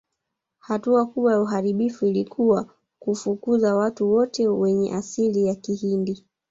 [0.59, 6.25] Hatua kubwa ya uharibifu ilikuwa kufukuza watu wote wenye asili ya Kihindi